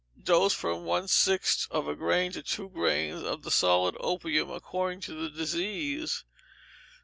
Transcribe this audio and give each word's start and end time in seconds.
Dose, 0.23 0.55
from 0.55 0.83
one 0.85 1.07
sixth 1.07 1.67
of 1.69 1.87
a 1.87 1.93
grain 1.95 2.31
to 2.31 2.41
two 2.41 2.69
grains 2.69 3.21
of 3.21 3.43
the 3.43 3.51
solid 3.51 3.95
opium, 3.99 4.49
according 4.49 4.99
to 5.01 5.13
the 5.13 5.29
disease. 5.29 6.23